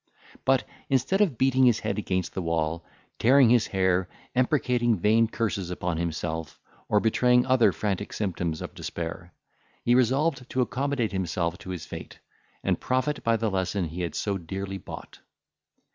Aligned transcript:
But, 0.45 0.67
instead 0.89 1.21
of 1.21 1.37
beating 1.37 1.65
his 1.67 1.81
head 1.81 1.99
against 1.99 2.33
the 2.33 2.41
wall, 2.41 2.83
tearing 3.19 3.51
his 3.51 3.67
hair, 3.67 4.09
imprecating 4.33 4.97
vain 4.97 5.27
curses 5.27 5.69
upon 5.69 5.97
himself, 5.97 6.59
or 6.89 6.99
betraying 6.99 7.45
other 7.45 7.71
frantic 7.71 8.11
symptoms 8.11 8.63
of 8.63 8.73
despair, 8.73 9.31
he 9.83 9.93
resolved 9.93 10.49
to 10.49 10.61
accommodate 10.61 11.11
himself 11.11 11.59
to 11.59 11.69
his 11.69 11.85
fate, 11.85 12.17
and 12.63 12.79
profit 12.81 13.23
by 13.23 13.37
the 13.37 13.51
lesson 13.51 13.89
he 13.89 14.01
had 14.01 14.15
so 14.15 14.39
dearly 14.39 14.79
bought. 14.79 15.19